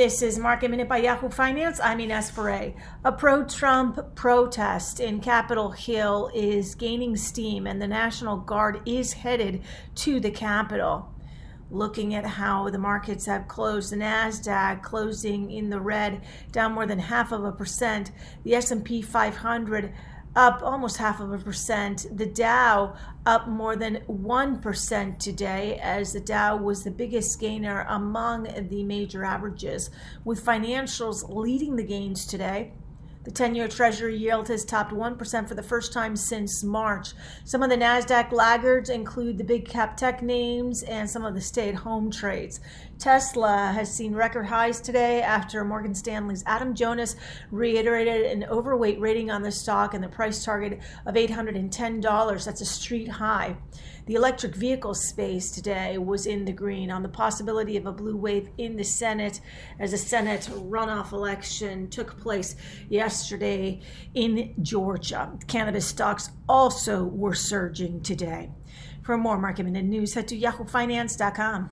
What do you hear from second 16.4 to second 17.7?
down more than half of a